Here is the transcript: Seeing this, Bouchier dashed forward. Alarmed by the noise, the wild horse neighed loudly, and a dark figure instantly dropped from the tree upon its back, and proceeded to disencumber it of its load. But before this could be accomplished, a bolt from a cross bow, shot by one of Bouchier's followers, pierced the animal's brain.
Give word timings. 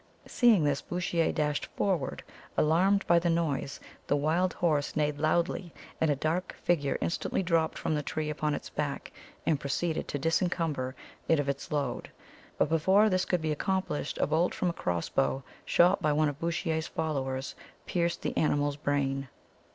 Seeing 0.25 0.63
this, 0.63 0.81
Bouchier 0.81 1.31
dashed 1.31 1.67
forward. 1.77 2.23
Alarmed 2.57 3.05
by 3.05 3.19
the 3.19 3.29
noise, 3.29 3.79
the 4.07 4.15
wild 4.15 4.53
horse 4.53 4.95
neighed 4.95 5.19
loudly, 5.19 5.71
and 6.01 6.09
a 6.09 6.15
dark 6.15 6.55
figure 6.63 6.97
instantly 7.01 7.43
dropped 7.43 7.77
from 7.77 7.93
the 7.93 8.01
tree 8.01 8.31
upon 8.31 8.55
its 8.55 8.67
back, 8.71 9.11
and 9.45 9.59
proceeded 9.59 10.07
to 10.07 10.17
disencumber 10.17 10.95
it 11.27 11.39
of 11.39 11.47
its 11.47 11.71
load. 11.71 12.09
But 12.57 12.69
before 12.69 13.11
this 13.11 13.25
could 13.25 13.43
be 13.43 13.51
accomplished, 13.51 14.17
a 14.17 14.25
bolt 14.25 14.55
from 14.55 14.71
a 14.71 14.73
cross 14.73 15.07
bow, 15.07 15.43
shot 15.65 16.01
by 16.01 16.13
one 16.13 16.29
of 16.29 16.39
Bouchier's 16.39 16.87
followers, 16.87 17.53
pierced 17.85 18.23
the 18.23 18.35
animal's 18.35 18.77
brain. 18.77 19.27